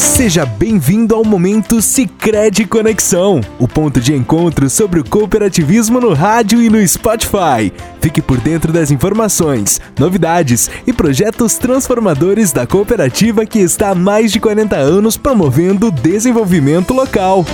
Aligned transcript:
Seja 0.00 0.46
bem-vindo 0.46 1.14
ao 1.14 1.22
momento 1.22 1.82
Sicredi 1.82 2.64
Conexão, 2.64 3.42
o 3.58 3.68
ponto 3.68 4.00
de 4.00 4.14
encontro 4.14 4.70
sobre 4.70 4.98
o 4.98 5.04
cooperativismo 5.04 6.00
no 6.00 6.14
rádio 6.14 6.62
e 6.62 6.70
no 6.70 6.88
Spotify. 6.88 7.70
Fique 8.00 8.22
por 8.22 8.38
dentro 8.40 8.72
das 8.72 8.90
informações, 8.90 9.78
novidades 9.98 10.70
e 10.86 10.92
projetos 10.92 11.58
transformadores 11.58 12.50
da 12.50 12.66
cooperativa 12.66 13.44
que 13.44 13.58
está 13.58 13.90
há 13.90 13.94
mais 13.94 14.32
de 14.32 14.40
40 14.40 14.74
anos 14.74 15.18
promovendo 15.18 15.88
o 15.88 15.92
desenvolvimento 15.92 16.94
local. 16.94 17.44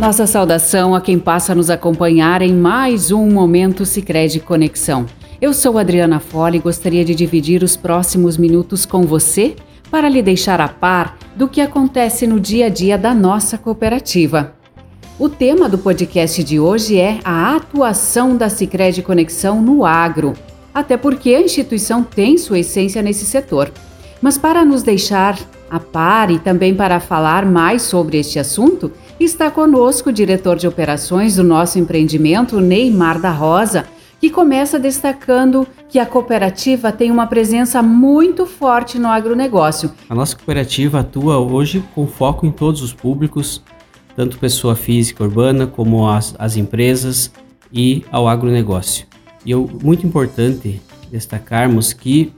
Nossa 0.00 0.26
saudação 0.26 0.92
a 0.92 1.00
quem 1.00 1.20
passa 1.20 1.52
a 1.52 1.54
nos 1.54 1.70
acompanhar 1.70 2.42
em 2.42 2.52
mais 2.52 3.12
um 3.12 3.30
momento 3.30 3.86
Sicredi 3.86 4.40
Conexão. 4.40 5.06
Eu 5.40 5.54
sou 5.54 5.78
Adriana 5.78 6.18
Fole 6.18 6.56
e 6.58 6.60
gostaria 6.60 7.04
de 7.04 7.14
dividir 7.14 7.62
os 7.62 7.76
próximos 7.76 8.36
minutos 8.36 8.84
com 8.84 9.02
você 9.02 9.54
para 9.90 10.08
lhe 10.08 10.22
deixar 10.22 10.60
a 10.60 10.68
par 10.68 11.16
do 11.34 11.48
que 11.48 11.60
acontece 11.60 12.26
no 12.26 12.40
dia 12.40 12.66
a 12.66 12.68
dia 12.68 12.96
da 12.98 13.14
nossa 13.14 13.56
cooperativa. 13.56 14.54
O 15.18 15.28
tema 15.28 15.68
do 15.68 15.78
podcast 15.78 16.44
de 16.44 16.60
hoje 16.60 16.98
é 16.98 17.20
a 17.24 17.56
atuação 17.56 18.36
da 18.36 18.50
Sicredi 18.50 19.02
Conexão 19.02 19.62
no 19.62 19.84
agro, 19.84 20.34
até 20.74 20.96
porque 20.96 21.34
a 21.34 21.40
instituição 21.40 22.02
tem 22.02 22.36
sua 22.36 22.58
essência 22.58 23.00
nesse 23.00 23.24
setor. 23.24 23.72
Mas 24.20 24.36
para 24.36 24.64
nos 24.64 24.82
deixar 24.82 25.38
a 25.70 25.80
par 25.80 26.30
e 26.30 26.38
também 26.38 26.74
para 26.74 27.00
falar 27.00 27.46
mais 27.46 27.82
sobre 27.82 28.18
este 28.18 28.38
assunto, 28.38 28.92
está 29.18 29.50
conosco 29.50 30.10
o 30.10 30.12
diretor 30.12 30.56
de 30.56 30.68
operações 30.68 31.36
do 31.36 31.42
nosso 31.42 31.78
empreendimento, 31.78 32.60
Neymar 32.60 33.20
da 33.20 33.30
Rosa, 33.30 33.86
que 34.20 34.30
começa 34.30 34.78
destacando 34.78 35.66
que 35.88 35.98
a 35.98 36.06
cooperativa 36.06 36.90
tem 36.90 37.10
uma 37.10 37.26
presença 37.26 37.82
muito 37.82 38.46
forte 38.46 38.98
no 38.98 39.08
agronegócio. 39.08 39.92
A 40.08 40.14
nossa 40.14 40.34
cooperativa 40.34 41.00
atua 41.00 41.38
hoje 41.38 41.84
com 41.94 42.06
foco 42.06 42.46
em 42.46 42.50
todos 42.50 42.82
os 42.82 42.92
públicos, 42.92 43.62
tanto 44.14 44.38
pessoa 44.38 44.74
física 44.74 45.22
urbana 45.22 45.66
como 45.66 46.08
as, 46.08 46.34
as 46.38 46.56
empresas 46.56 47.30
e 47.72 48.04
ao 48.10 48.26
agronegócio. 48.26 49.06
E 49.44 49.52
é 49.52 49.56
muito 49.56 50.06
importante 50.06 50.80
destacarmos 51.10 51.92
que 51.92 52.32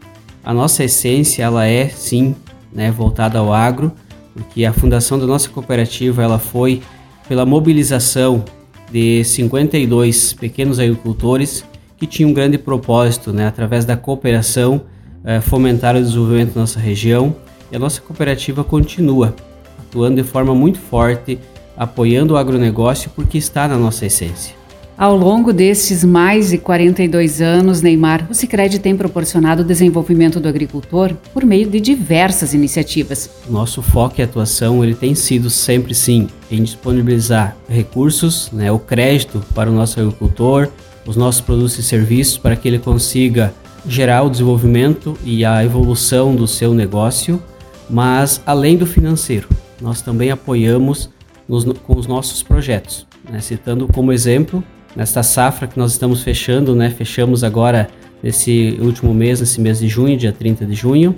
a 0.45 0.53
nossa 0.53 0.85
essência 0.85 1.43
ela 1.43 1.67
é 1.67 1.89
sim 1.89 2.35
né, 2.73 2.91
voltada 2.91 3.39
ao 3.39 3.53
agro, 3.53 3.93
porque 4.35 4.65
a 4.65 4.73
fundação 4.73 5.19
da 5.19 5.27
nossa 5.27 5.49
cooperativa 5.49 6.23
ela 6.23 6.39
foi 6.39 6.83
pela 7.29 7.47
mobilização 7.47 8.45
de 8.91 9.23
52 9.25 10.33
pequenos 10.35 10.79
agricultores 10.79 11.65
que 11.97 12.07
tinham 12.07 12.31
um 12.31 12.35
grande 12.35 12.57
propósito, 12.57 13.33
né, 13.33 13.47
através 13.47 13.85
da 13.85 13.97
cooperação, 13.97 14.83
eh, 15.25 15.41
fomentar 15.41 15.97
o 15.97 16.01
desenvolvimento 16.01 16.55
da 16.55 16.61
nossa 16.61 16.79
região. 16.79 17.35
E 17.71 17.77
a 17.77 17.79
nossa 17.79 18.01
cooperativa 18.01 18.65
continua 18.65 19.35
atuando 19.79 20.23
de 20.23 20.29
forma 20.29 20.55
muito 20.55 20.79
forte, 20.79 21.39
apoiando 21.77 22.35
o 22.35 22.37
agronegócio 22.37 23.11
porque 23.15 23.37
está 23.39 23.67
na 23.67 23.77
nossa 23.77 24.07
essência. 24.07 24.58
Ao 24.99 25.17
longo 25.17 25.53
destes 25.53 26.03
mais 26.03 26.51
de 26.51 26.59
42 26.59 27.41
anos, 27.41 27.81
Neymar, 27.81 28.27
o 28.29 28.35
Sicredi 28.35 28.81
tem 28.81 28.97
proporcionado 28.97 29.63
o 29.63 29.65
desenvolvimento 29.65 30.41
do 30.41 30.49
agricultor 30.49 31.15
por 31.33 31.45
meio 31.45 31.71
de 31.71 31.79
diversas 31.79 32.53
iniciativas. 32.53 33.31
Nosso 33.49 33.81
foco 33.81 34.17
e 34.19 34.25
atuação 34.25 34.83
ele 34.83 34.97
tem 34.97 35.15
sido 35.15 35.51
sempre 35.51 35.95
sim 35.95 36.27
em 36.51 36.65
disponibilizar 36.65 37.57
recursos, 37.69 38.51
né, 38.51 38.73
o 38.73 38.79
crédito 38.81 39.41
para 39.55 39.71
o 39.71 39.73
nosso 39.73 40.01
agricultor, 40.01 40.69
os 41.07 41.15
nossos 41.15 41.41
produtos 41.41 41.79
e 41.79 41.83
serviços 41.85 42.37
para 42.37 42.57
que 42.57 42.67
ele 42.67 42.81
consiga 42.81 43.55
gerar 43.87 44.25
o 44.25 44.31
desenvolvimento 44.31 45.17
e 45.23 45.45
a 45.45 45.65
evolução 45.65 46.35
do 46.35 46.49
seu 46.49 46.75
negócio, 46.75 47.41
mas 47.89 48.43
além 48.45 48.77
do 48.77 48.85
financeiro, 48.85 49.49
nós 49.81 50.03
também 50.03 50.33
apoiamos 50.33 51.09
nos, 51.49 51.63
com 51.63 51.97
os 51.97 52.09
nossos 52.09 52.43
projetos. 52.43 53.07
Né, 53.31 53.41
citando 53.41 53.87
como 53.87 54.11
exemplo 54.11 54.65
nesta 54.99 55.23
safra 55.23 55.69
que 55.69 55.79
nós 55.79 55.93
estamos 55.93 56.25
fechando, 56.25 56.75
né? 56.75 56.91
Fechamos 56.91 57.45
agora 57.45 57.89
nesse 58.21 58.77
último 58.81 59.15
mês, 59.15 59.39
nesse 59.39 59.61
mês 59.61 59.79
de 59.79 59.87
junho, 59.87 60.17
dia 60.17 60.33
30 60.33 60.67
de 60.67 60.75
junho, 60.75 61.15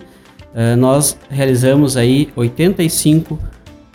uh, 0.54 0.76
nós 0.76 1.16
realizamos 1.30 1.96
aí 1.96 2.28
85 2.36 3.38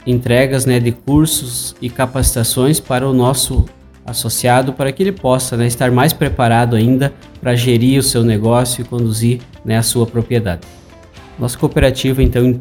entregas 0.08 0.66
né, 0.66 0.80
de 0.80 0.92
cursos 0.92 1.76
e 1.80 1.88
capacitações 1.88 2.80
para 2.80 3.08
o 3.08 3.14
nosso 3.14 3.66
associado 4.04 4.74
para 4.74 4.92
que 4.92 5.04
ele 5.04 5.12
possa 5.12 5.56
né, 5.56 5.68
estar 5.68 5.92
mais 5.92 6.14
preparado 6.14 6.76
ainda 6.76 7.14
para 7.40 7.56
gerir 7.56 8.00
o 8.00 8.04
seu 8.04 8.24
negócio 8.24 8.82
e 8.82 8.86
conduzir 8.86 9.40
né, 9.64 9.78
a 9.78 9.84
sua 9.84 10.08
propriedade. 10.08 10.62
Nossa 11.38 11.58
cooperativa 11.58 12.24
então 12.24 12.60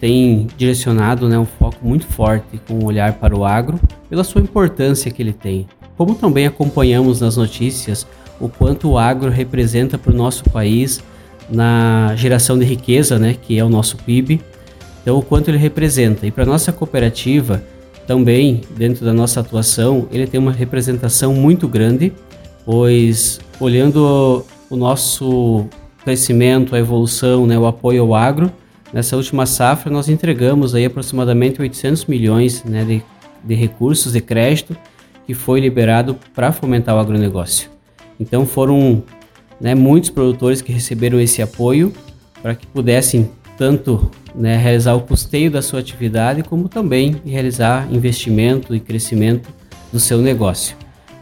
tem 0.00 0.48
direcionado 0.56 1.28
né, 1.28 1.38
um 1.38 1.46
foco 1.46 1.78
muito 1.82 2.06
forte 2.06 2.60
com 2.66 2.74
o 2.74 2.82
um 2.82 2.86
olhar 2.86 3.12
para 3.14 3.36
o 3.36 3.44
agro 3.44 3.78
pela 4.10 4.24
sua 4.24 4.40
importância 4.40 5.08
que 5.10 5.22
ele 5.22 5.32
tem 5.32 5.68
como 5.98 6.14
também 6.14 6.46
acompanhamos 6.46 7.20
nas 7.20 7.36
notícias 7.36 8.06
o 8.40 8.48
quanto 8.48 8.90
o 8.90 8.96
agro 8.96 9.30
representa 9.30 9.98
para 9.98 10.12
o 10.12 10.16
nosso 10.16 10.44
país 10.44 11.02
na 11.50 12.14
geração 12.14 12.56
de 12.56 12.64
riqueza, 12.64 13.18
né, 13.18 13.34
que 13.34 13.58
é 13.58 13.64
o 13.64 13.68
nosso 13.68 13.96
PIB. 13.96 14.40
Então, 15.02 15.18
o 15.18 15.22
quanto 15.22 15.48
ele 15.48 15.58
representa. 15.58 16.24
E 16.24 16.30
para 16.30 16.44
nossa 16.44 16.70
cooperativa, 16.70 17.60
também 18.06 18.60
dentro 18.76 19.04
da 19.04 19.12
nossa 19.12 19.40
atuação, 19.40 20.06
ele 20.12 20.26
tem 20.26 20.38
uma 20.38 20.52
representação 20.52 21.34
muito 21.34 21.66
grande, 21.66 22.12
pois 22.64 23.40
olhando 23.58 24.44
o 24.70 24.76
nosso 24.76 25.66
crescimento, 26.04 26.76
a 26.76 26.78
evolução, 26.78 27.44
né, 27.44 27.58
o 27.58 27.66
apoio 27.66 28.02
ao 28.02 28.14
agro, 28.14 28.52
nessa 28.92 29.16
última 29.16 29.46
safra 29.46 29.92
nós 29.92 30.08
entregamos 30.08 30.76
aí 30.76 30.84
aproximadamente 30.84 31.60
800 31.60 32.06
milhões 32.06 32.62
né, 32.62 32.84
de, 32.84 33.02
de 33.42 33.54
recursos 33.56 34.12
de 34.12 34.20
crédito 34.20 34.76
que 35.28 35.34
foi 35.34 35.60
liberado 35.60 36.16
para 36.34 36.50
fomentar 36.52 36.96
o 36.96 36.98
agronegócio. 36.98 37.68
Então 38.18 38.46
foram 38.46 39.02
né, 39.60 39.74
muitos 39.74 40.08
produtores 40.08 40.62
que 40.62 40.72
receberam 40.72 41.20
esse 41.20 41.42
apoio 41.42 41.92
para 42.40 42.54
que 42.54 42.66
pudessem 42.66 43.30
tanto 43.58 44.10
né, 44.34 44.56
realizar 44.56 44.94
o 44.94 45.02
custeio 45.02 45.50
da 45.50 45.60
sua 45.60 45.80
atividade, 45.80 46.42
como 46.42 46.66
também 46.66 47.20
realizar 47.26 47.86
investimento 47.92 48.74
e 48.74 48.80
crescimento 48.80 49.50
do 49.92 50.00
seu 50.00 50.16
negócio. 50.22 50.74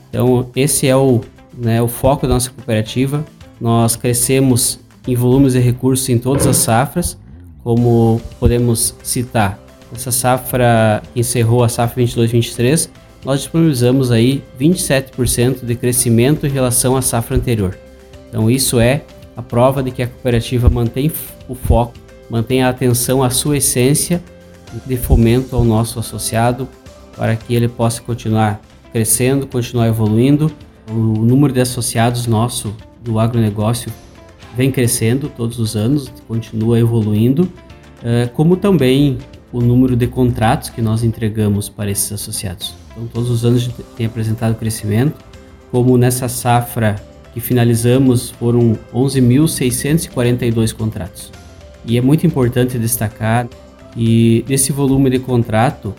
Então 0.09 0.49
esse 0.55 0.87
é 0.87 0.95
o, 0.95 1.23
né, 1.53 1.83
o 1.83 1.89
foco 1.89 2.29
da 2.29 2.35
nossa 2.35 2.51
cooperativa. 2.51 3.25
Nós 3.61 3.97
crescemos 3.97 4.79
em 5.05 5.17
volumes 5.17 5.55
de 5.55 5.59
recursos 5.59 6.09
em 6.09 6.17
todas 6.17 6.47
as 6.47 6.59
safras, 6.59 7.19
como 7.65 8.21
podemos 8.39 8.95
citar 9.03 9.67
essa 9.93 10.13
safra 10.13 11.03
encerrou 11.15 11.65
a 11.65 11.69
safra 11.69 12.03
22-23 12.03 12.89
nós 13.27 13.41
disponibilizamos 13.41 14.13
aí 14.13 14.41
27% 14.59 15.65
de 15.65 15.75
crescimento 15.75 16.47
em 16.47 16.49
relação 16.49 16.97
à 16.97 17.03
safra 17.03 17.37
anterior. 17.37 17.77
Então 18.29 18.49
isso 18.49 18.79
é 18.79 19.03
a 19.37 19.43
prova 19.43 19.83
de 19.83 19.91
que 19.91 20.01
a 20.01 20.07
cooperativa 20.07 20.71
mantém 20.71 21.11
o 21.49 21.55
foco, 21.57 21.95
mantém 22.31 22.63
a 22.63 22.69
atenção 22.69 23.25
à 23.25 23.29
sua 23.29 23.57
essência 23.57 24.23
de 24.87 24.97
fomento 24.97 25.57
ao 25.57 25.65
nosso 25.65 25.99
associado 25.99 26.69
para 27.17 27.35
que 27.35 27.53
ele 27.53 27.67
possa 27.67 28.01
continuar 28.01 28.61
crescendo, 28.93 29.45
continuar 29.49 29.89
evoluindo. 29.89 30.49
O 30.89 30.95
número 30.95 31.53
de 31.53 31.61
associados 31.61 32.29
nosso 32.29 32.77
do 33.03 33.19
agronegócio 33.19 33.93
vem 34.57 34.71
crescendo 34.71 35.29
todos 35.29 35.59
os 35.59 35.75
anos, 35.75 36.13
continua 36.29 36.79
evoluindo, 36.79 37.51
eh, 38.05 38.31
como 38.33 38.57
também 38.57 39.19
o 39.53 39.61
número 39.61 39.97
de 39.97 40.07
contratos 40.07 40.71
que 40.71 40.81
nós 40.81 41.03
entregamos 41.03 41.69
para 41.69 41.91
esses 41.91 42.13
associados. 42.13 42.86
Então, 42.97 43.07
todos 43.07 43.31
os 43.31 43.45
anos 43.45 43.69
tem 43.95 44.07
apresentado 44.07 44.55
crescimento, 44.55 45.15
como 45.71 45.99
nessa 45.99 46.29
safra 46.29 46.97
que 47.35 47.41
finalizamos 47.41 48.31
foram 48.31 48.79
11.642 48.95 50.73
contratos. 50.73 51.31
E 51.85 51.99
é 51.99 52.01
muito 52.01 52.27
importante 52.27 52.79
destacar 52.79 53.47
que 53.93 54.43
desse 54.49 54.73
volume 54.73 55.11
de 55.11 55.19
contrato, 55.19 55.95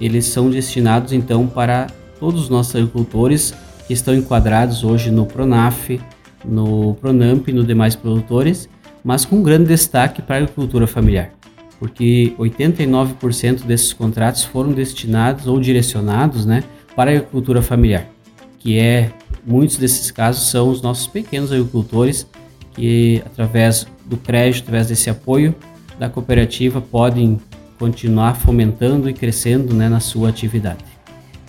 eles 0.00 0.26
são 0.26 0.50
destinados 0.50 1.12
então 1.12 1.46
para 1.46 1.86
todos 2.18 2.42
os 2.42 2.48
nossos 2.48 2.74
agricultores 2.74 3.54
que 3.86 3.92
estão 3.92 4.12
enquadrados 4.14 4.82
hoje 4.82 5.10
no 5.10 5.24
Pronaf, 5.24 6.00
no 6.44 6.94
Pronamp 6.94 7.46
e 7.46 7.52
nos 7.52 7.66
demais 7.66 7.94
produtores, 7.94 8.68
mas 9.04 9.24
com 9.24 9.40
grande 9.42 9.66
destaque 9.66 10.20
para 10.20 10.36
a 10.36 10.38
agricultura 10.38 10.88
familiar 10.88 11.32
porque 11.82 12.32
89% 12.38 13.64
desses 13.64 13.92
contratos 13.92 14.44
foram 14.44 14.70
destinados 14.70 15.48
ou 15.48 15.58
direcionados 15.58 16.46
né, 16.46 16.62
para 16.94 17.10
a 17.10 17.14
agricultura 17.14 17.60
familiar, 17.60 18.06
que 18.60 18.78
é, 18.78 19.10
muitos 19.44 19.78
desses 19.78 20.08
casos 20.08 20.48
são 20.48 20.68
os 20.68 20.80
nossos 20.80 21.08
pequenos 21.08 21.50
agricultores 21.50 22.24
que, 22.72 23.20
através 23.26 23.84
do 24.06 24.16
crédito, 24.16 24.62
através 24.62 24.86
desse 24.86 25.10
apoio 25.10 25.56
da 25.98 26.08
cooperativa, 26.08 26.80
podem 26.80 27.40
continuar 27.80 28.36
fomentando 28.36 29.10
e 29.10 29.12
crescendo 29.12 29.74
né, 29.74 29.88
na 29.88 29.98
sua 29.98 30.28
atividade. 30.28 30.84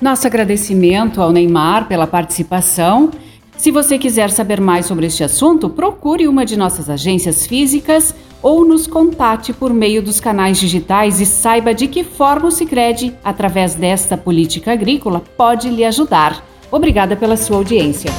Nosso 0.02 0.26
agradecimento 0.26 1.22
ao 1.22 1.32
Neymar 1.32 1.88
pela 1.88 2.08
participação 2.08 3.12
Se 3.56 3.70
você 3.70 4.00
quiser 4.00 4.32
saber 4.32 4.60
mais 4.60 4.88
sobre 4.88 5.06
este 5.06 5.24
assunto, 5.24 5.70
procure 5.70 6.28
uma 6.28 6.44
de 6.44 6.58
nossas 6.58 6.90
agências 6.90 7.46
físicas 7.46 8.16
ou 8.44 8.66
nos 8.66 8.86
contate 8.86 9.54
por 9.54 9.74
meio 9.74 10.04
dos 10.04 10.20
canais 10.20 10.60
digitais 10.60 11.22
e 11.22 11.26
saiba 11.26 11.74
de 11.74 11.88
que 11.88 12.04
forma 12.04 12.50
o 12.50 12.52
Sicredi, 12.52 13.16
através 13.24 13.74
desta 13.74 14.18
política 14.18 14.74
agrícola, 14.74 15.24
pode 15.38 15.70
lhe 15.70 15.86
ajudar. 15.86 16.46
Obrigada 16.70 17.16
pela 17.16 17.38
sua 17.38 17.58
audiência. 17.58 18.12